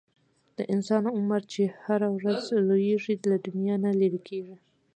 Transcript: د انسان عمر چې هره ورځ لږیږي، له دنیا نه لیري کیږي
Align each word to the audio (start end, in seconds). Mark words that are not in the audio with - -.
د 0.57 0.59
انسان 0.73 1.03
عمر 1.15 1.41
چې 1.53 1.61
هره 1.83 2.09
ورځ 2.17 2.43
لږیږي، 2.69 3.15
له 3.31 3.37
دنیا 3.47 3.75
نه 3.85 3.91
لیري 3.99 4.19
کیږي 4.27 4.55